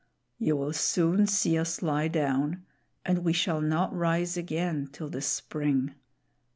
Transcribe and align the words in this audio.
You 0.39 0.55
will 0.55 0.73
soon 0.73 1.27
see 1.27 1.59
us 1.59 1.83
lie 1.83 2.07
down, 2.07 2.65
and 3.05 3.19
we 3.19 3.33
shall 3.33 3.61
not 3.61 3.95
rise 3.95 4.35
again 4.35 4.89
till 4.91 5.09
the 5.09 5.21
spring. 5.21 5.93